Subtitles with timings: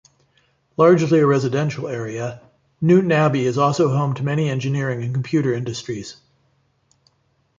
[0.77, 2.41] Largely a residential area,
[2.81, 6.15] Newtownabbey is also home to many engineering and computer industries.